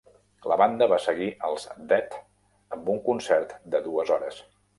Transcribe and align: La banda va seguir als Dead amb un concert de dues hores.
La 0.51 0.55
banda 0.61 0.87
va 0.93 0.97
seguir 1.03 1.27
als 1.49 1.65
Dead 1.91 2.17
amb 2.77 2.91
un 2.95 2.99
concert 3.11 3.55
de 3.77 3.85
dues 3.91 4.17
hores. 4.17 4.43